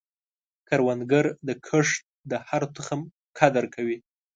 [0.67, 3.01] کروندګر د کښت د هر تخم
[3.39, 3.97] قدر کوي